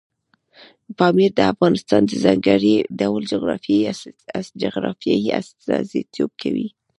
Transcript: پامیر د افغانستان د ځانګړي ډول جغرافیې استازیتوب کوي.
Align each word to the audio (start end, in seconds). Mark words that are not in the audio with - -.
پامیر 0.97 1.31
د 1.35 1.39
افغانستان 1.53 2.01
د 2.07 2.11
ځانګړي 2.23 2.75
ډول 2.99 3.21
جغرافیې 3.31 5.29
استازیتوب 5.45 6.29
کوي. 6.41 6.67